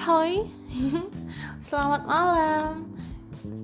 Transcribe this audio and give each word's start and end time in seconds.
Hai 0.00 0.48
Selamat 1.68 2.08
malam. 2.08 2.88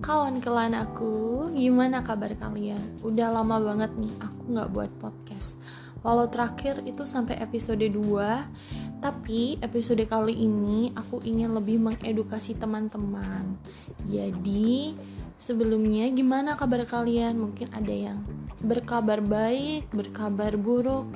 Kawan 0.04 0.36
kelan 0.44 0.76
aku 0.76 1.48
Gimana 1.56 2.04
kabar 2.04 2.36
kalian? 2.36 3.00
Udah 3.00 3.32
lama 3.32 3.56
banget 3.56 3.96
nih 3.96 4.12
aku 4.20 4.52
gak 4.52 4.68
buat 4.68 4.92
podcast. 5.00 5.56
Walau 6.04 6.28
terakhir 6.28 6.84
itu 6.84 7.08
sampai 7.08 7.40
episode 7.40 7.80
2 7.80 9.00
Tapi 9.00 9.64
episode 9.64 10.04
kali 10.04 10.36
ini 10.36 10.92
aku 10.92 11.24
ingin 11.24 11.56
lebih 11.56 11.80
mengedukasi 11.80 12.52
teman-teman. 12.60 13.56
Jadi 14.04 14.92
sebelumnya 15.40 16.04
gimana 16.12 16.52
kabar 16.52 16.84
kalian? 16.84 17.40
Mungkin 17.40 17.72
ada 17.72 17.96
yang 17.96 18.20
berkabar 18.60 19.24
baik, 19.24 19.88
berkabar 19.88 20.52
buruk 20.60 21.08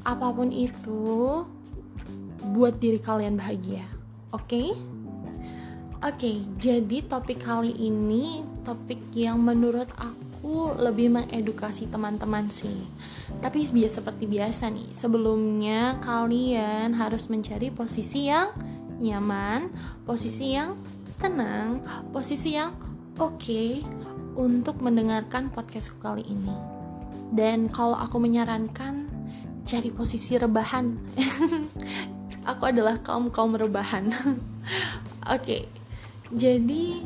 Apa 0.00 0.32
pun 0.32 0.48
itu 0.48 1.44
buat 2.56 2.80
diri 2.80 2.96
kalian 3.04 3.36
bahagia 3.36 3.95
Oke? 4.34 4.46
Okay? 4.46 4.68
Oke, 6.04 6.22
okay, 6.22 6.36
jadi 6.60 7.08
topik 7.08 7.40
kali 7.40 7.72
ini 7.72 8.44
topik 8.62 9.00
yang 9.16 9.40
menurut 9.40 9.88
aku 9.96 10.76
lebih 10.76 11.08
mengedukasi 11.08 11.88
teman-teman 11.88 12.52
sih. 12.52 12.84
Tapi 13.40 13.64
biasa 13.64 13.88
seperti 13.88 14.28
biasa 14.28 14.68
nih, 14.70 14.92
sebelumnya 14.92 15.96
kalian 16.04 16.92
harus 16.94 17.32
mencari 17.32 17.72
posisi 17.72 18.28
yang 18.28 18.52
nyaman, 19.00 19.72
posisi 20.04 20.52
yang 20.52 20.76
tenang, 21.16 21.80
posisi 22.12 22.54
yang 22.54 22.76
oke 23.16 23.40
okay 23.40 23.80
untuk 24.36 24.84
mendengarkan 24.84 25.48
podcastku 25.48 25.96
kali 25.98 26.22
ini. 26.28 26.52
Dan 27.32 27.72
kalau 27.72 27.96
aku 27.96 28.20
menyarankan 28.20 29.08
cari 29.66 29.90
posisi 29.90 30.38
rebahan 30.38 30.94
aku 32.46 32.70
adalah 32.70 33.02
kaum 33.02 33.28
kaum 33.28 33.58
rebahan. 33.58 34.14
Oke, 35.34 35.66
jadi 36.30 37.02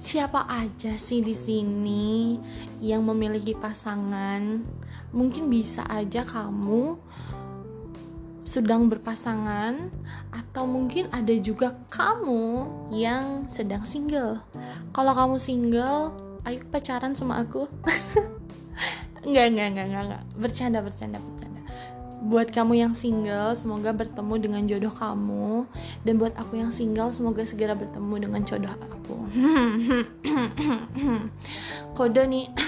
siapa 0.00 0.48
aja 0.48 0.96
sih 0.96 1.20
di 1.20 1.36
sini 1.36 2.40
yang 2.80 3.04
memiliki 3.04 3.52
pasangan? 3.52 4.64
Mungkin 5.12 5.52
bisa 5.52 5.84
aja 5.84 6.24
kamu 6.24 6.96
sedang 8.48 8.90
berpasangan 8.90 9.92
atau 10.32 10.64
mungkin 10.66 11.06
ada 11.14 11.30
juga 11.38 11.76
kamu 11.92 12.66
yang 12.90 13.46
sedang 13.52 13.84
single. 13.86 14.42
Kalau 14.90 15.12
kamu 15.14 15.36
single, 15.38 16.10
ayo 16.48 16.58
pacaran 16.72 17.14
sama 17.14 17.44
aku. 17.44 17.68
enggak, 19.26 19.46
enggak, 19.54 19.68
enggak, 19.70 19.86
enggak, 19.86 20.02
enggak. 20.08 20.22
Bercanda, 20.34 20.78
bercanda 20.82 21.20
buat 22.20 22.52
kamu 22.52 22.76
yang 22.76 22.92
single 22.92 23.56
semoga 23.56 23.96
bertemu 23.96 24.34
dengan 24.36 24.62
jodoh 24.68 24.92
kamu. 24.92 25.64
Dan 26.04 26.20
buat 26.20 26.36
aku 26.36 26.60
yang 26.60 26.70
single 26.70 27.16
semoga 27.16 27.48
segera 27.48 27.72
bertemu 27.72 28.28
dengan 28.28 28.44
jodoh 28.44 28.76
aku. 28.76 29.16
Kode 31.96 32.22
nih. 32.28 32.46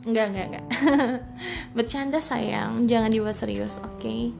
Enggak 0.00 0.32
enggak 0.32 0.46
enggak. 0.48 0.66
Bercanda 1.76 2.24
sayang. 2.24 2.88
Jangan 2.88 3.12
dibuat 3.12 3.36
serius 3.36 3.84
oke? 3.84 4.00
Okay? 4.00 4.32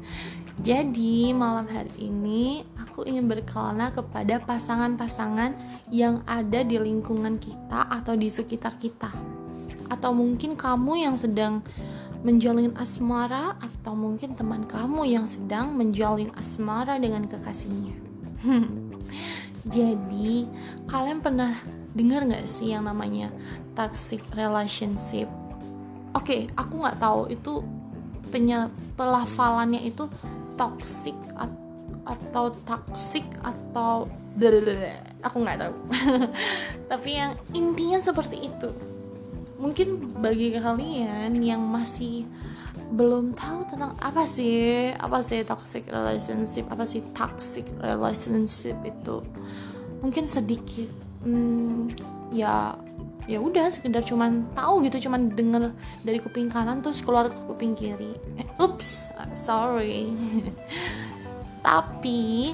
jadi 0.61 1.33
malam 1.33 1.65
hari 1.73 1.89
ini 1.97 2.69
aku 2.77 3.09
ingin 3.09 3.33
berkelana 3.33 3.89
kepada 3.97 4.37
pasangan-pasangan 4.45 5.57
yang 5.89 6.21
ada 6.29 6.61
di 6.61 6.77
lingkungan 6.77 7.41
kita 7.41 7.89
atau 7.89 8.13
di 8.13 8.29
sekitar 8.29 8.77
kita. 8.77 9.09
Atau 9.89 10.13
mungkin 10.13 10.61
kamu 10.61 11.09
yang 11.09 11.17
sedang 11.17 11.65
menjalin 12.21 12.77
asmara 12.77 13.57
atau 13.57 13.97
mungkin 13.97 14.37
teman 14.37 14.69
kamu 14.69 15.09
yang 15.09 15.25
sedang 15.25 15.73
menjalin 15.73 16.29
asmara 16.37 17.01
dengan 17.01 17.25
kekasihnya. 17.25 17.97
Jadi, 19.75 20.49
kalian 20.89 21.21
pernah 21.21 21.57
dengar 21.93 22.25
nggak 22.25 22.49
sih 22.49 22.73
yang 22.73 22.85
namanya 22.89 23.33
toxic 23.73 24.21
relationship? 24.37 25.29
Oke, 26.13 26.25
okay, 26.25 26.41
aku 26.57 26.81
nggak 26.81 27.01
tahu 27.01 27.21
itu 27.33 27.65
penye 28.29 28.69
pelafalannya 28.97 29.85
itu 29.85 30.09
toxic 30.57 31.17
atau 32.05 32.53
toxic 32.65 33.25
atau 33.41 34.09
aku 35.25 35.37
nggak 35.41 35.59
tahu. 35.61 35.75
Tapi 36.91 37.11
yang 37.17 37.33
intinya 37.53 38.01
seperti 38.01 38.49
itu 38.49 38.90
mungkin 39.61 40.17
bagi 40.25 40.57
kalian 40.57 41.37
yang 41.45 41.61
masih 41.61 42.25
belum 42.91 43.37
tahu 43.39 43.69
tentang 43.71 43.95
apa 44.03 44.27
sih 44.27 44.91
apa 44.97 45.23
sih 45.23 45.47
toxic 45.47 45.87
relationship 45.87 46.67
apa 46.73 46.89
sih 46.89 47.05
toxic 47.15 47.69
relationship 47.79 48.75
itu 48.83 49.23
mungkin 50.03 50.25
sedikit 50.27 50.91
hmm, 51.23 51.95
ya 52.35 52.75
ya 53.31 53.39
udah 53.39 53.71
sekedar 53.71 54.03
cuman 54.03 54.43
tahu 54.59 54.83
gitu 54.91 55.07
cuman 55.07 55.31
denger 55.31 55.71
dari 56.03 56.19
kuping 56.19 56.51
kanan 56.51 56.83
terus 56.83 56.99
keluar 56.99 57.31
ke 57.31 57.39
kuping 57.47 57.79
kiri. 57.79 58.11
Eh, 58.43 58.49
ups 58.59 59.07
sorry. 59.39 60.11
Tapi 61.67 62.51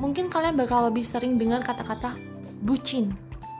mungkin 0.00 0.32
kalian 0.32 0.56
bakal 0.56 0.88
lebih 0.88 1.04
sering 1.04 1.36
dengar 1.36 1.60
kata-kata 1.60 2.16
bucin 2.64 3.12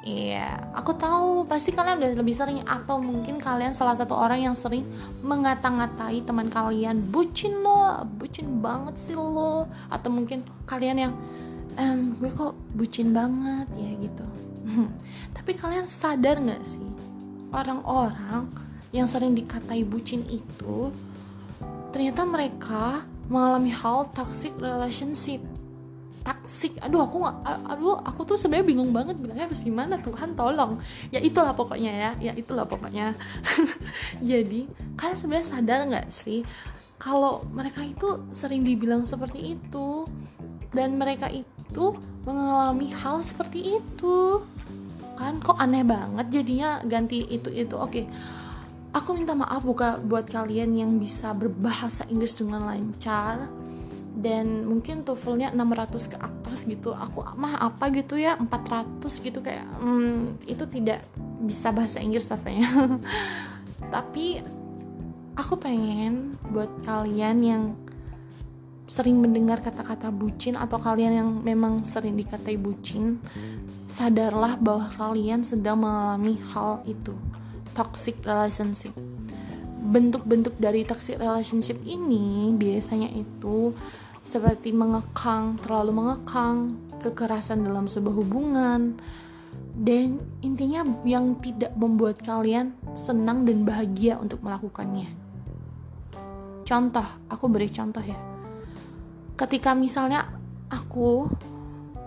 Iya, 0.04 0.60
aku 0.76 0.92
tahu 1.00 1.48
pasti 1.48 1.72
kalian 1.72 1.96
udah 1.96 2.12
lebih 2.20 2.36
sering 2.36 2.60
atau 2.68 3.00
mungkin 3.00 3.40
kalian 3.40 3.72
salah 3.72 3.96
satu 3.96 4.12
orang 4.12 4.44
yang 4.44 4.52
sering 4.52 4.84
mengata-ngatai 5.24 6.20
teman 6.28 6.52
kalian. 6.52 7.08
Bucin 7.08 7.64
lo, 7.64 8.04
bucin 8.20 8.60
banget 8.60 9.00
sih 9.00 9.16
lo, 9.16 9.64
atau 9.88 10.08
mungkin 10.12 10.44
kalian 10.68 11.08
yang 11.08 11.12
ehm, 11.80 12.20
gue 12.20 12.28
kok 12.36 12.52
bucin 12.76 13.16
banget 13.16 13.64
ya 13.80 13.90
gitu. 13.96 14.26
Tapi 15.40 15.56
kalian 15.56 15.88
sadar 15.88 16.36
nggak 16.36 16.60
sih 16.68 16.84
orang-orang 17.48 18.52
yang 18.92 19.08
sering 19.08 19.32
dikatai 19.32 19.88
bucin 19.88 20.20
itu 20.28 20.92
ternyata 21.94 22.26
mereka 22.26 23.06
mengalami 23.30 23.70
hal 23.70 24.10
toxic 24.12 24.52
relationship 24.60 25.40
taksik 26.24 26.80
aduh 26.80 27.04
aku 27.04 27.20
nggak 27.20 27.36
aduh 27.68 28.00
aku 28.00 28.24
tuh 28.24 28.36
sebenarnya 28.40 28.66
bingung 28.66 28.90
banget 28.96 29.20
bilangnya 29.20 29.44
harus 29.44 29.60
gimana 29.60 30.00
Tuhan 30.00 30.32
tolong. 30.32 30.80
Ya 31.12 31.20
itulah 31.20 31.52
pokoknya 31.52 31.92
ya 31.92 32.10
ya 32.18 32.32
itulah 32.32 32.64
pokoknya. 32.64 33.12
Jadi 34.30 34.66
kalian 34.96 35.18
sebenarnya 35.20 35.46
sadar 35.46 35.80
nggak 35.84 36.08
sih 36.08 36.40
kalau 36.96 37.44
mereka 37.52 37.84
itu 37.84 38.24
sering 38.32 38.64
dibilang 38.64 39.04
seperti 39.04 39.60
itu 39.60 40.08
dan 40.72 40.96
mereka 40.96 41.28
itu 41.28 41.94
mengalami 42.24 42.88
hal 42.90 43.20
seperti 43.20 43.78
itu? 43.78 44.40
Kan 45.14 45.38
kok 45.44 45.60
aneh 45.60 45.84
banget 45.84 46.42
jadinya 46.42 46.80
ganti 46.88 47.20
itu 47.28 47.52
itu. 47.52 47.76
Oke 47.76 48.08
aku 48.94 49.10
minta 49.12 49.34
maaf 49.34 49.66
buka 49.66 49.98
buat 49.98 50.24
kalian 50.30 50.78
yang 50.78 50.90
bisa 51.02 51.34
berbahasa 51.34 52.06
Inggris 52.06 52.38
dengan 52.38 52.70
lancar 52.70 53.50
dan 54.14 54.62
mungkin 54.62 55.02
TOEFL-nya 55.02 55.50
600 55.52 56.12
ke 56.14 56.16
atas 56.18 56.64
gitu. 56.64 56.94
Aku 56.94 57.26
mah 57.34 57.58
apa 57.58 57.90
gitu 57.90 58.14
ya? 58.14 58.38
400 58.38 59.02
gitu 59.02 59.38
kayak 59.42 59.66
hmm, 59.82 60.46
itu 60.46 60.64
tidak 60.70 61.02
bisa 61.42 61.74
bahasa 61.74 61.98
Inggris 61.98 62.30
rasanya. 62.30 62.70
Tapi 63.94 64.40
aku 65.34 65.54
pengen 65.58 66.38
buat 66.54 66.70
kalian 66.86 67.38
yang 67.42 67.62
sering 68.84 69.16
mendengar 69.16 69.64
kata-kata 69.64 70.12
bucin 70.12 70.54
atau 70.60 70.76
kalian 70.76 71.12
yang 71.24 71.30
memang 71.40 71.82
sering 71.88 72.14
dikatai 72.20 72.60
bucin 72.60 73.16
sadarlah 73.88 74.60
bahwa 74.60 74.92
kalian 74.92 75.40
sedang 75.40 75.80
mengalami 75.80 76.36
hal 76.52 76.84
itu 76.84 77.16
toxic 77.72 78.20
relationship. 78.22 78.92
Bentuk-bentuk 79.84 80.56
dari 80.56 80.84
toxic 80.84 81.20
relationship 81.20 81.80
ini 81.84 82.52
biasanya 82.56 83.08
itu 83.12 83.72
seperti 84.24 84.72
mengekang, 84.72 85.60
terlalu 85.60 85.92
mengekang, 85.92 86.80
kekerasan 86.98 87.60
dalam 87.60 87.84
sebuah 87.84 88.16
hubungan, 88.24 88.96
dan 89.76 90.18
intinya 90.40 90.80
yang 91.04 91.36
tidak 91.44 91.76
membuat 91.76 92.24
kalian 92.24 92.72
senang 92.96 93.44
dan 93.44 93.68
bahagia 93.68 94.16
untuk 94.16 94.40
melakukannya. 94.40 95.12
Contoh, 96.64 97.04
aku 97.28 97.44
beri 97.52 97.68
contoh 97.68 98.00
ya. 98.00 98.16
Ketika 99.36 99.76
misalnya 99.76 100.24
aku 100.72 101.28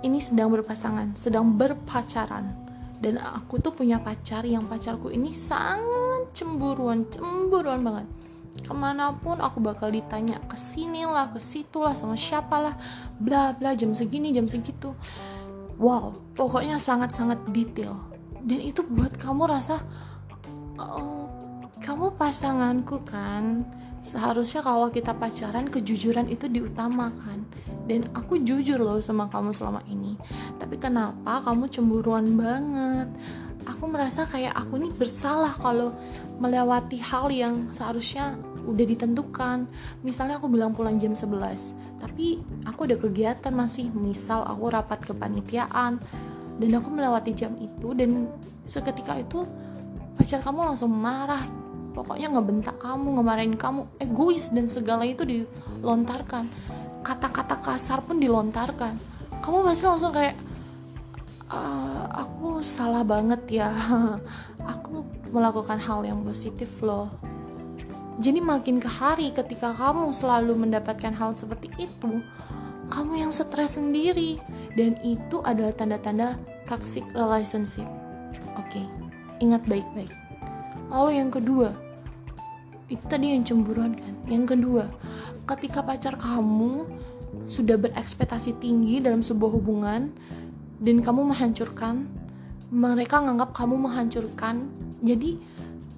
ini 0.02 0.18
sedang 0.18 0.50
berpasangan, 0.50 1.14
sedang 1.14 1.54
berpacaran, 1.54 2.68
dan 2.98 3.22
aku 3.22 3.62
tuh 3.62 3.78
punya 3.78 4.02
pacar 4.02 4.42
yang 4.42 4.66
pacarku 4.66 5.14
ini 5.14 5.30
sangat 5.38 6.34
cemburuan, 6.34 7.06
cemburuan 7.14 7.86
banget 7.86 8.10
ke 8.64 8.74
mana 8.74 9.14
pun 9.14 9.38
aku 9.38 9.62
bakal 9.62 9.92
ditanya 9.92 10.42
ke 10.48 10.58
sini 10.58 11.06
lah 11.06 11.30
ke 11.32 11.40
situ 11.40 11.80
lah 11.82 11.94
sama 11.94 12.18
siapa 12.18 12.56
lah 12.58 12.76
bla 13.22 13.54
bla 13.54 13.78
jam 13.78 13.94
segini 13.94 14.34
jam 14.34 14.50
segitu. 14.50 14.96
Wow 15.78 16.18
pokoknya 16.34 16.82
sangat 16.82 17.14
sangat 17.14 17.42
detail. 17.54 17.98
Dan 18.48 18.64
itu 18.64 18.82
buat 18.86 19.12
kamu 19.20 19.44
rasa 19.50 19.84
oh, 20.80 21.28
kamu 21.84 22.16
pasanganku 22.16 23.04
kan? 23.04 23.68
Seharusnya 24.02 24.64
kalau 24.64 24.88
kita 24.88 25.12
pacaran 25.12 25.68
kejujuran 25.68 26.32
itu 26.32 26.48
diutamakan. 26.48 27.44
Dan 27.88 28.08
aku 28.16 28.40
jujur 28.40 28.80
loh 28.80 29.00
sama 29.04 29.28
kamu 29.28 29.52
selama 29.52 29.84
ini. 29.88 30.16
Tapi 30.60 30.76
kenapa 30.80 31.44
kamu 31.44 31.68
cemburuan 31.68 32.36
banget 32.36 33.08
aku 33.68 33.84
merasa 33.92 34.24
kayak 34.24 34.56
aku 34.56 34.80
ini 34.80 34.90
bersalah 34.96 35.52
kalau 35.60 35.92
melewati 36.40 37.04
hal 37.04 37.28
yang 37.28 37.68
seharusnya 37.76 38.40
udah 38.64 38.86
ditentukan. 38.88 39.68
Misalnya 40.04 40.40
aku 40.40 40.48
bilang 40.48 40.72
pulang 40.72 40.96
jam 41.00 41.16
11 41.16 42.00
tapi 42.00 42.40
aku 42.64 42.88
ada 42.88 42.96
kegiatan 42.96 43.52
masih. 43.52 43.92
Misal 43.92 44.48
aku 44.48 44.72
rapat 44.72 45.04
kepanitiaan 45.04 46.00
dan 46.58 46.70
aku 46.74 46.90
melewati 46.90 47.32
jam 47.36 47.54
itu 47.60 47.92
dan 47.94 48.32
seketika 48.68 49.20
itu 49.20 49.44
pacar 50.16 50.40
kamu 50.40 50.74
langsung 50.74 50.92
marah. 50.92 51.44
Pokoknya 51.92 52.30
ngebentak 52.30 52.78
kamu 52.78 53.20
ngemarahin 53.20 53.58
kamu 53.58 53.90
egois 53.98 54.54
dan 54.54 54.70
segala 54.70 55.04
itu 55.04 55.26
dilontarkan. 55.26 56.46
Kata-kata 57.02 57.58
kasar 57.58 58.06
pun 58.06 58.22
dilontarkan. 58.22 58.94
Kamu 59.42 59.66
pasti 59.66 59.86
langsung 59.88 60.14
kayak 60.14 60.38
aku 61.48 62.07
salah 62.68 63.04
banget 63.08 63.64
ya. 63.64 63.72
Aku 64.78 65.08
melakukan 65.32 65.80
hal 65.80 66.04
yang 66.04 66.22
positif 66.28 66.68
loh. 66.84 67.08
Jadi 68.18 68.42
makin 68.42 68.82
ke 68.82 68.90
hari 68.90 69.30
ketika 69.32 69.72
kamu 69.72 70.10
selalu 70.12 70.68
mendapatkan 70.68 71.14
hal 71.14 71.38
seperti 71.38 71.70
itu 71.78 72.20
kamu 72.92 73.28
yang 73.28 73.32
stres 73.32 73.80
sendiri. 73.80 74.42
Dan 74.78 75.00
itu 75.02 75.42
adalah 75.42 75.74
tanda-tanda 75.74 76.38
toxic 76.70 77.08
relationship. 77.16 77.88
Oke 78.60 78.84
okay, 78.84 78.86
ingat 79.42 79.64
baik-baik. 79.66 80.12
Lalu 80.92 81.12
yang 81.24 81.32
kedua 81.32 81.74
itu 82.88 83.04
tadi 83.08 83.36
yang 83.36 83.44
cemburuan 83.44 83.96
kan? 83.96 84.14
Yang 84.28 84.56
kedua 84.56 84.86
ketika 85.48 85.80
pacar 85.84 86.20
kamu 86.20 86.88
sudah 87.48 87.80
berekspektasi 87.80 88.60
tinggi 88.60 89.00
dalam 89.00 89.24
sebuah 89.24 89.52
hubungan 89.56 90.12
dan 90.84 90.96
kamu 91.00 91.32
menghancurkan 91.32 92.08
mereka 92.72 93.24
menganggap 93.24 93.56
kamu 93.56 93.76
menghancurkan. 93.80 94.68
Jadi 95.04 95.40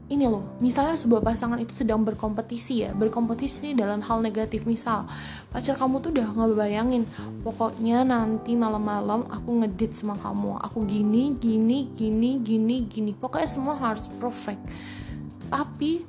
ini 0.09 0.25
loh, 0.25 0.57
misalnya 0.57 0.97
sebuah 0.97 1.21
pasangan 1.21 1.61
itu 1.61 1.69
sedang 1.77 2.01
berkompetisi 2.01 2.81
ya, 2.81 2.89
berkompetisi 2.97 3.77
dalam 3.77 4.01
hal 4.01 4.25
negatif. 4.25 4.65
Misal, 4.65 5.05
pacar 5.53 5.77
kamu 5.77 6.01
tuh 6.01 6.09
udah 6.09 6.27
nggak 6.33 6.57
bayangin, 6.57 7.05
pokoknya 7.45 8.01
nanti 8.01 8.57
malam-malam 8.57 9.29
aku 9.29 9.61
ngedit 9.61 9.93
sama 9.93 10.17
kamu, 10.17 10.57
aku 10.65 10.81
gini, 10.89 11.37
gini, 11.37 11.93
gini, 11.93 12.41
gini, 12.41 12.75
gini, 12.89 13.11
pokoknya 13.13 13.49
semua 13.53 13.77
harus 13.77 14.09
perfect. 14.17 14.65
Tapi 15.45 16.01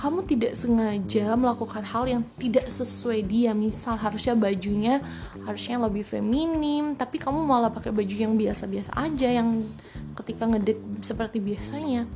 kamu 0.00 0.24
tidak 0.24 0.56
sengaja 0.56 1.36
melakukan 1.36 1.84
hal 1.84 2.08
yang 2.08 2.24
tidak 2.40 2.72
sesuai 2.72 3.20
dia. 3.28 3.52
Misal 3.52 4.00
harusnya 4.00 4.32
bajunya 4.32 5.04
harusnya 5.44 5.76
lebih 5.76 6.08
feminim 6.08 6.96
tapi 6.96 7.20
kamu 7.20 7.44
malah 7.44 7.68
pakai 7.68 7.92
baju 7.92 8.14
yang 8.16 8.32
biasa-biasa 8.32 8.96
aja 8.96 9.28
yang 9.28 9.68
ketika 10.16 10.48
ngedit 10.48 10.80
seperti 11.04 11.44
biasanya. 11.44 12.08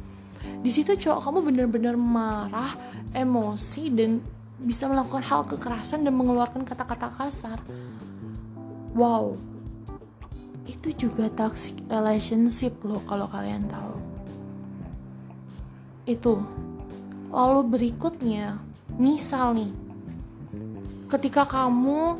Di 0.64 0.72
situ 0.72 0.96
cowok 0.96 1.20
kamu 1.28 1.38
benar-benar 1.52 1.94
marah 2.00 2.72
emosi 3.12 3.92
dan 3.92 4.25
bisa 4.56 4.88
melakukan 4.88 5.20
hal 5.20 5.44
kekerasan 5.44 6.08
dan 6.08 6.16
mengeluarkan 6.16 6.64
kata-kata 6.64 7.12
kasar. 7.20 7.60
Wow. 8.96 9.36
Itu 10.64 10.88
juga 10.96 11.28
toxic 11.28 11.76
relationship 11.92 12.81
loh 12.81 13.04
kalau 13.04 13.28
kalian 13.28 13.69
tahu. 13.69 13.92
Itu 16.08 16.40
Lalu 17.34 17.60
berikutnya, 17.66 18.62
misal 18.94 19.58
nih, 19.58 19.75
ketika 21.10 21.42
kamu 21.42 22.14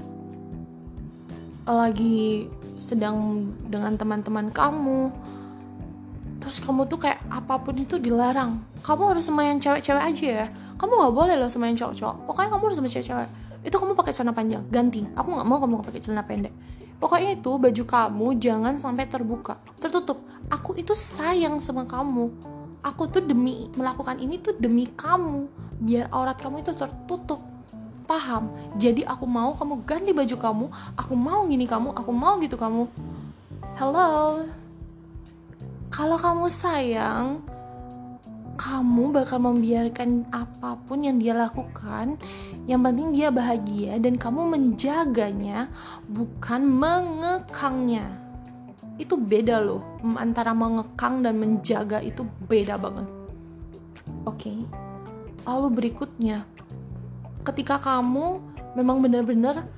lagi 1.63 2.51
sedang 2.83 3.47
dengan 3.71 3.95
teman-teman 3.95 4.51
kamu, 4.51 5.15
terus 6.43 6.59
kamu 6.59 6.91
tuh 6.91 6.99
kayak 6.99 7.23
apa 7.31 7.63
pun 7.63 7.79
itu 7.79 7.95
dilarang. 8.03 8.59
Kamu 8.83 9.15
harus 9.15 9.31
sama 9.31 9.47
yang 9.47 9.63
cewek-cewek 9.63 10.03
aja 10.03 10.27
ya. 10.27 10.47
Kamu 10.83 10.91
nggak 10.91 11.15
boleh 11.15 11.39
loh 11.39 11.47
sama 11.47 11.71
yang 11.71 11.79
cowok-cowok. 11.79 12.17
Pokoknya 12.27 12.49
kamu 12.51 12.63
harus 12.67 12.79
sama 12.83 12.91
cewek-cewek. 12.91 13.29
Itu 13.63 13.77
kamu 13.79 13.93
pakai 13.95 14.13
celana 14.19 14.35
panjang, 14.35 14.67
ganti. 14.67 15.07
Aku 15.15 15.31
nggak 15.31 15.47
mau 15.47 15.63
kamu 15.63 15.75
pakai 15.87 16.03
celana 16.03 16.27
pendek. 16.27 16.51
Pokoknya 16.99 17.39
itu 17.39 17.55
baju 17.55 17.85
kamu 17.87 18.27
jangan 18.43 18.75
sampai 18.83 19.07
terbuka, 19.07 19.63
tertutup. 19.79 20.19
Aku 20.51 20.75
itu 20.75 20.91
sayang 20.93 21.63
sama 21.63 21.87
kamu 21.87 22.54
aku 22.85 23.09
tuh 23.09 23.25
demi 23.25 23.73
melakukan 23.73 24.21
ini 24.21 24.37
tuh 24.37 24.53
demi 24.61 24.85
kamu. 24.93 25.49
Biar 25.81 26.13
aurat 26.13 26.37
kamu 26.37 26.61
itu 26.61 26.77
tertutup. 26.77 27.41
Paham? 28.05 28.53
Jadi 28.77 29.01
aku 29.09 29.25
mau 29.25 29.57
kamu 29.57 29.81
ganti 29.89 30.13
baju 30.13 30.37
kamu 30.37 30.67
aku 30.93 31.17
mau 31.17 31.49
gini 31.49 31.65
kamu 31.65 31.97
aku 31.97 32.13
mau 32.13 32.37
gitu 32.37 32.61
kamu. 32.61 32.85
Hello? 33.81 34.45
Kalau 35.89 36.21
kamu 36.21 36.45
sayang 36.53 37.41
kamu 38.55 39.11
bakal 39.11 39.43
membiarkan 39.43 40.31
apa 40.31 40.77
pun 40.85 41.01
yang 41.01 41.17
dia 41.17 41.33
lakukan. 41.33 42.21
Yang 42.69 42.81
penting 42.85 43.09
dia 43.17 43.29
bahagia 43.33 43.97
dan 43.97 44.21
kamu 44.21 44.53
menjaganya 44.53 45.73
bukan 46.07 46.61
mengekangnya 46.69 48.24
itu 48.97 49.15
beda 49.19 49.59
loh. 49.59 49.83
Antara 50.17 50.55
mengekang 50.55 51.23
dan 51.25 51.39
menjaga 51.39 51.99
itu 52.01 52.23
beda 52.47 52.79
banget. 52.79 53.09
Oke. 54.25 54.51
Okay? 54.51 54.59
lalu 55.45 55.69
berikutnya. 55.81 56.49
Ketika 57.45 57.77
kamu 57.77 58.41
memang 58.73 59.05
benar-benar 59.05 59.69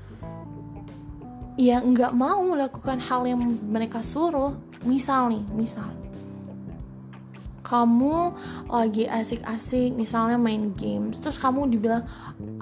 ya 1.59 1.83
nggak 1.83 2.15
mau 2.15 2.39
melakukan 2.47 3.03
hal 3.03 3.27
yang 3.27 3.41
mereka 3.67 4.01
suruh 4.01 4.55
misal 4.87 5.35
nih 5.35 5.43
misal. 5.51 5.91
Kamu 7.67 8.31
lagi 8.71 9.11
asik-asik 9.11 9.91
misalnya 9.99 10.39
main 10.39 10.71
games 10.79 11.19
terus 11.19 11.35
kamu 11.35 11.67
dibilang 11.67 12.07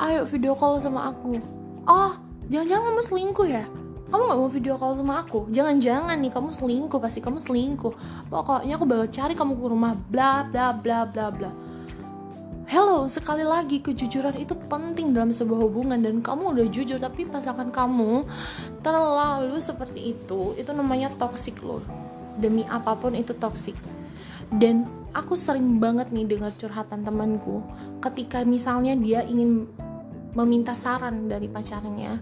ayo 0.01 0.25
video 0.25 0.57
call 0.57 0.81
sama 0.81 1.13
aku. 1.13 1.37
Oh 1.85 2.17
jangan-jangan 2.49 2.85
kamu 2.89 3.03
selingkuh 3.05 3.49
ya 3.49 3.65
kamu 4.15 4.31
gak 4.31 4.39
mau 4.39 4.47
video 4.47 4.75
call 4.79 4.95
sama 4.95 5.27
aku 5.27 5.51
jangan-jangan 5.51 6.15
nih 6.23 6.31
kamu 6.31 6.55
selingkuh 6.55 7.03
pasti 7.03 7.19
kamu 7.19 7.43
selingkuh 7.43 7.91
pokoknya 8.31 8.79
aku 8.79 8.87
bakal 8.87 9.11
cari 9.11 9.35
kamu 9.35 9.59
ke 9.59 9.67
rumah 9.67 9.99
bla 9.99 10.47
bla 10.47 10.71
bla 10.71 11.03
bla 11.03 11.27
bla 11.35 11.51
Hello, 12.65 13.05
sekali 13.13 13.45
lagi 13.45 13.85
kejujuran 13.85 14.41
itu 14.41 14.57
penting 14.57 15.13
dalam 15.13 15.37
sebuah 15.37 15.69
hubungan 15.69 16.01
dan 16.01 16.25
kamu 16.25 16.57
udah 16.57 16.67
jujur 16.73 16.97
tapi 16.97 17.29
pasangan 17.29 17.69
kamu 17.69 18.25
terlalu 18.81 19.61
seperti 19.61 20.17
itu, 20.17 20.57
itu 20.57 20.73
namanya 20.73 21.13
toxic 21.21 21.61
loh. 21.61 21.85
Demi 22.41 22.65
apa 22.65 22.97
pun 22.97 23.13
itu 23.13 23.37
toxic. 23.37 23.77
Dan 24.49 24.89
aku 25.13 25.37
sering 25.37 25.77
banget 25.77 26.09
nih 26.09 26.25
dengar 26.25 26.57
curhatan 26.57 27.05
temanku 27.05 27.61
ketika 28.01 28.41
misalnya 28.49 28.97
dia 28.97 29.21
ingin 29.29 29.69
meminta 30.33 30.73
saran 30.73 31.29
dari 31.29 31.53
pacarnya 31.53 32.17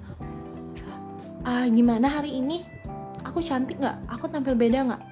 ah 1.42 1.66
gimana 1.66 2.06
hari 2.06 2.38
ini? 2.38 2.62
Aku 3.26 3.42
cantik 3.42 3.78
nggak? 3.78 3.96
Aku 4.11 4.30
tampil 4.30 4.54
beda 4.54 4.87
nggak? 4.87 5.02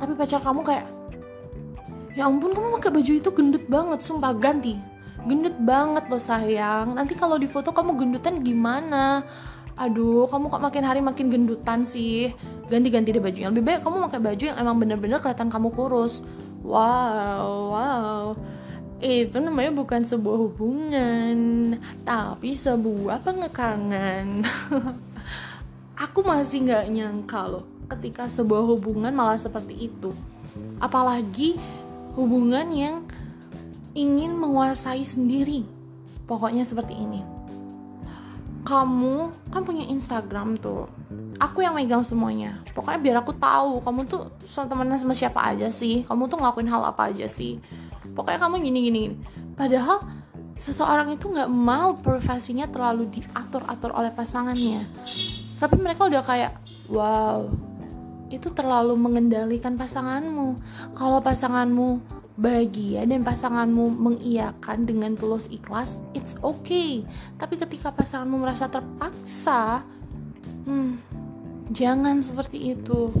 Tapi 0.00 0.12
pacar 0.16 0.40
kamu 0.40 0.60
kayak 0.64 0.86
ya 2.14 2.30
ampun 2.30 2.54
kamu 2.54 2.78
pakai 2.78 2.90
baju 2.94 3.12
itu 3.12 3.30
gendut 3.32 3.64
banget 3.68 4.00
sumpah 4.00 4.32
ganti. 4.36 4.80
Gendut 5.24 5.56
banget 5.60 6.04
loh 6.08 6.20
sayang. 6.20 6.96
Nanti 6.96 7.16
kalau 7.16 7.40
di 7.40 7.48
foto 7.48 7.72
kamu 7.72 7.96
gendutan 7.96 8.44
gimana? 8.44 9.24
Aduh 9.74 10.28
kamu 10.28 10.52
kok 10.52 10.62
makin 10.62 10.84
hari 10.84 11.00
makin 11.04 11.28
gendutan 11.32 11.84
sih? 11.84 12.32
Ganti-ganti 12.68 13.12
deh 13.12 13.20
bajunya. 13.20 13.48
Lebih 13.52 13.64
baik 13.64 13.80
kamu 13.84 13.96
pakai 14.08 14.20
baju 14.20 14.44
yang 14.44 14.58
emang 14.60 14.76
bener-bener 14.80 15.18
kelihatan 15.20 15.48
kamu 15.52 15.68
kurus. 15.72 16.24
Wow 16.64 17.72
wow. 17.72 18.24
Itu 19.04 19.36
namanya 19.36 19.74
bukan 19.76 20.00
sebuah 20.00 20.38
hubungan 20.48 21.36
tapi 22.08 22.56
sebuah 22.56 23.20
pengekangan 23.20 24.26
aku 25.94 26.26
masih 26.26 26.66
nggak 26.66 26.84
nyangka 26.90 27.46
loh 27.46 27.64
ketika 27.90 28.26
sebuah 28.26 28.64
hubungan 28.74 29.12
malah 29.14 29.38
seperti 29.38 29.90
itu. 29.90 30.10
Apalagi 30.82 31.58
hubungan 32.18 32.66
yang 32.74 33.04
ingin 33.94 34.34
menguasai 34.34 35.04
sendiri. 35.06 35.62
Pokoknya 36.24 36.64
seperti 36.64 36.96
ini. 36.96 37.20
Kamu 38.64 39.16
kan 39.52 39.60
punya 39.60 39.84
Instagram 39.92 40.56
tuh. 40.56 40.88
Aku 41.36 41.60
yang 41.60 41.76
megang 41.76 42.00
semuanya. 42.00 42.64
Pokoknya 42.72 43.00
biar 43.02 43.16
aku 43.20 43.36
tahu 43.36 43.84
kamu 43.84 44.00
tuh 44.08 44.32
soal 44.48 44.64
temenan 44.64 44.96
sama 44.96 45.12
siapa 45.12 45.44
aja 45.44 45.68
sih? 45.68 46.08
Kamu 46.08 46.32
tuh 46.32 46.40
ngelakuin 46.40 46.72
hal 46.72 46.80
apa 46.80 47.12
aja 47.12 47.28
sih? 47.28 47.60
Pokoknya 48.16 48.40
kamu 48.40 48.64
gini 48.64 48.80
gini, 48.88 49.00
gini. 49.10 49.16
padahal 49.54 50.02
seseorang 50.54 51.10
itu 51.14 51.26
nggak 51.30 51.50
mau 51.50 51.98
profesinya 51.98 52.70
terlalu 52.70 53.10
diatur 53.10 53.66
atur 53.66 53.90
oleh 53.90 54.14
pasangannya 54.14 54.86
tapi 55.58 55.78
mereka 55.78 56.10
udah 56.10 56.22
kayak 56.26 56.52
wow 56.90 57.46
itu 58.34 58.50
terlalu 58.50 58.98
mengendalikan 58.98 59.78
pasanganmu. 59.78 60.58
Kalau 60.98 61.22
pasanganmu 61.22 62.02
bahagia 62.34 63.06
dan 63.06 63.22
pasanganmu 63.22 63.94
mengiyakan 63.94 64.82
dengan 64.82 65.14
tulus 65.14 65.46
ikhlas 65.54 66.02
it's 66.16 66.34
okay. 66.42 67.06
Tapi 67.38 67.54
ketika 67.60 67.94
pasanganmu 67.94 68.42
merasa 68.42 68.66
terpaksa 68.66 69.86
hmm, 70.66 70.98
jangan 71.70 72.18
seperti 72.20 72.74
itu. 72.74 73.14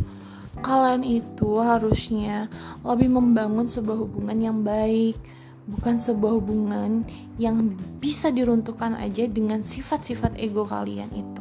Kalian 0.54 1.02
itu 1.02 1.60
harusnya 1.60 2.46
lebih 2.86 3.10
membangun 3.10 3.66
sebuah 3.66 4.06
hubungan 4.06 4.38
yang 4.38 4.58
baik 4.62 5.18
bukan 5.64 5.96
sebuah 5.96 6.40
hubungan 6.40 7.08
yang 7.40 7.72
bisa 7.98 8.28
diruntuhkan 8.28 8.94
aja 9.00 9.24
dengan 9.24 9.64
sifat-sifat 9.64 10.36
ego 10.36 10.68
kalian 10.68 11.08
itu 11.16 11.33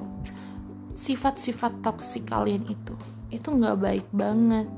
sifat-sifat 0.93 1.81
toksik 1.81 2.29
kalian 2.29 2.65
itu 2.69 2.93
itu 3.33 3.49
nggak 3.49 3.77
baik 3.81 4.07
banget. 4.13 4.69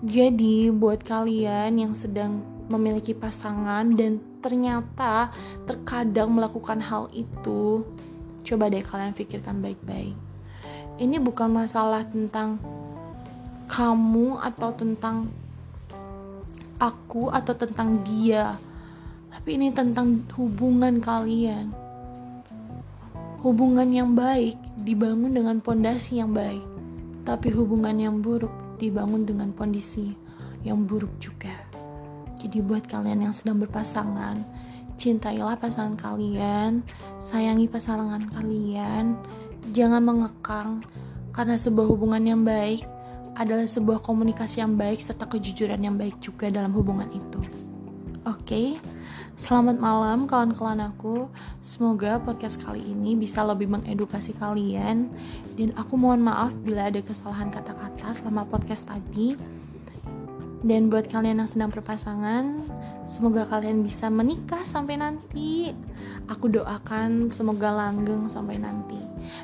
Jadi 0.00 0.72
buat 0.72 1.04
kalian 1.04 1.76
yang 1.76 1.92
sedang 1.92 2.40
memiliki 2.72 3.12
pasangan 3.12 3.84
dan 3.94 4.20
ternyata 4.40 5.28
terkadang 5.68 6.32
melakukan 6.32 6.80
hal 6.80 7.12
itu 7.12 7.84
coba 8.44 8.72
deh 8.72 8.80
kalian 8.80 9.12
pikirkan 9.12 9.60
baik-baik. 9.60 10.16
Ini 10.96 11.20
bukan 11.20 11.52
masalah 11.52 12.08
tentang 12.08 12.56
kamu 13.68 14.40
atau 14.40 14.72
tentang 14.72 15.28
aku 16.80 17.28
atau 17.28 17.52
tentang 17.52 18.00
dia 18.04 18.56
tapi 19.36 19.62
ini 19.62 19.68
tentang 19.70 20.24
hubungan 20.34 20.98
kalian. 20.98 21.70
Hubungan 23.44 23.86
yang 23.92 24.16
baik 24.16 24.65
dibangun 24.80 25.32
dengan 25.32 25.56
pondasi 25.60 26.20
yang 26.20 26.36
baik 26.36 26.64
tapi 27.24 27.50
hubungan 27.52 27.96
yang 27.96 28.20
buruk 28.20 28.52
dibangun 28.76 29.24
dengan 29.24 29.50
kondisi 29.56 30.12
yang 30.62 30.84
buruk 30.84 31.12
juga 31.20 31.54
jadi 32.36 32.60
buat 32.60 32.84
kalian 32.86 33.28
yang 33.28 33.34
sedang 33.34 33.60
berpasangan 33.62 34.44
cintailah 34.96 35.56
pasangan 35.56 35.96
kalian 35.96 36.84
sayangi 37.20 37.68
pasangan 37.68 38.28
kalian 38.32 39.16
jangan 39.72 40.02
mengekang 40.04 40.84
karena 41.36 41.60
sebuah 41.60 41.86
hubungan 41.88 42.22
yang 42.24 42.42
baik 42.44 42.88
adalah 43.36 43.68
sebuah 43.68 44.00
komunikasi 44.00 44.64
yang 44.64 44.80
baik 44.80 45.04
serta 45.04 45.28
kejujuran 45.28 45.76
yang 45.84 46.00
baik 46.00 46.16
juga 46.24 46.48
dalam 46.48 46.72
hubungan 46.72 47.04
itu. 47.12 47.40
Oke, 48.24 48.40
okay? 48.42 48.66
Selamat 49.36 49.76
malam 49.76 50.24
kawan-kawan 50.24 50.80
aku. 50.80 51.28
Semoga 51.60 52.16
podcast 52.16 52.56
kali 52.56 52.80
ini 52.80 53.12
bisa 53.12 53.44
lebih 53.44 53.68
mengedukasi 53.68 54.32
kalian 54.32 55.12
dan 55.60 55.76
aku 55.76 56.00
mohon 56.00 56.24
maaf 56.24 56.56
bila 56.64 56.88
ada 56.88 57.04
kesalahan 57.04 57.52
kata-kata 57.52 58.16
selama 58.16 58.48
podcast 58.48 58.88
tadi. 58.88 59.36
Dan 60.64 60.88
buat 60.88 61.06
kalian 61.12 61.44
yang 61.44 61.50
sedang 61.52 61.68
berpasangan, 61.68 62.64
semoga 63.04 63.44
kalian 63.44 63.84
bisa 63.84 64.08
menikah 64.08 64.64
sampai 64.64 64.96
nanti. 64.96 65.70
Aku 66.32 66.48
doakan 66.48 67.28
semoga 67.28 67.70
langgeng 67.70 68.26
sampai 68.32 68.56
nanti. 68.56 68.98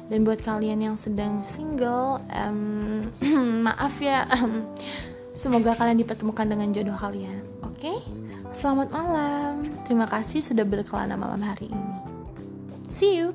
Dan 0.09 0.25
buat 0.25 0.41
kalian 0.41 0.83
yang 0.83 0.97
sedang 0.97 1.45
single, 1.45 2.17
um, 2.33 3.13
maaf 3.69 4.01
ya, 4.01 4.25
semoga 5.33 5.77
kalian 5.77 6.01
dipertemukan 6.01 6.47
dengan 6.49 6.73
jodoh 6.73 6.97
kalian. 6.97 7.43
Oke, 7.65 7.91
okay? 7.93 7.99
selamat 8.57 8.89
malam. 8.93 9.73
Terima 9.85 10.07
kasih 10.09 10.45
sudah 10.45 10.65
berkelana 10.65 11.17
malam 11.17 11.41
hari 11.43 11.69
ini. 11.69 11.95
See 12.89 13.19
you. 13.19 13.33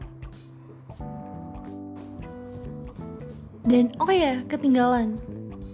Dan 3.67 3.91
oh 3.99 4.07
ya, 4.07 4.47
ketinggalan 4.47 5.19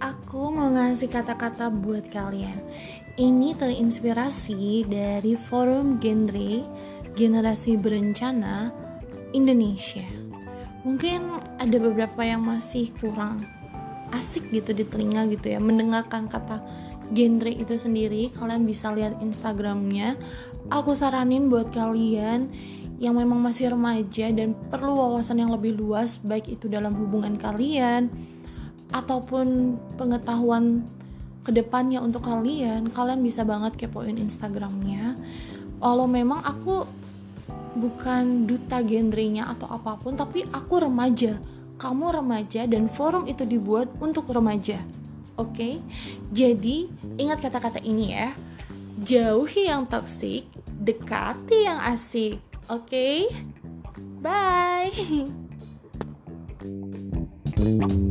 aku 0.02 0.50
mau 0.50 0.66
ngasih 0.72 1.08
kata-kata 1.08 1.70
buat 1.70 2.10
kalian. 2.10 2.58
Ini 3.14 3.54
terinspirasi 3.54 4.90
dari 4.90 5.38
forum 5.38 6.02
genre 6.02 6.66
generasi 7.14 7.78
berencana 7.78 8.74
Indonesia. 9.30 10.02
Mungkin 10.82 11.38
ada 11.62 11.76
beberapa 11.78 12.26
yang 12.26 12.42
masih 12.42 12.90
kurang 12.98 13.46
asik 14.14 14.50
gitu 14.54 14.70
di 14.70 14.86
telinga 14.86 15.26
gitu 15.26 15.50
ya 15.50 15.58
mendengarkan 15.58 16.30
kata 16.30 16.62
genre 17.12 17.52
itu 17.52 17.76
sendiri. 17.76 18.32
Kalian 18.32 18.64
bisa 18.64 18.94
lihat 18.94 19.20
Instagramnya. 19.20 20.16
Aku 20.72 20.96
saranin 20.96 21.52
buat 21.52 21.68
kalian 21.74 22.48
yang 23.02 23.18
memang 23.18 23.42
masih 23.42 23.74
remaja 23.74 24.30
dan 24.32 24.56
perlu 24.70 24.96
wawasan 24.96 25.42
yang 25.42 25.50
lebih 25.52 25.76
luas 25.76 26.22
baik 26.22 26.46
itu 26.46 26.70
dalam 26.70 26.94
hubungan 26.94 27.34
kalian 27.36 28.08
ataupun 28.94 29.76
pengetahuan 29.98 30.86
ke 31.44 31.50
depannya 31.50 32.00
untuk 32.00 32.24
kalian 32.24 32.88
kalian 32.94 33.20
bisa 33.20 33.42
banget 33.42 33.76
kepoin 33.76 34.16
instagramnya 34.16 35.18
walau 35.82 36.06
memang 36.06 36.40
aku 36.46 36.86
bukan 37.74 38.46
duta 38.46 38.80
genrenya 38.80 39.50
atau 39.50 39.68
apa 39.68 39.98
pun 39.98 40.14
tapi 40.14 40.46
aku 40.54 40.86
remaja 40.86 41.36
kamu 41.76 42.20
remaja 42.20 42.66
dan 42.68 42.86
forum 42.90 43.26
itu 43.26 43.42
dibuat 43.46 43.90
untuk 43.98 44.30
remaja 44.30 44.80
oke 45.36 45.54
okay? 45.54 45.74
jadi 46.30 46.88
ingat 47.18 47.42
kata-kata 47.42 47.82
ini 47.82 48.14
ya 48.14 48.34
jauhi 49.02 49.66
yang 49.66 49.86
toksik 49.86 50.46
dekati 50.78 51.66
yang 51.66 51.80
asik 51.82 52.38
oke 52.70 52.86
okay? 52.86 53.26
bye 54.22 54.92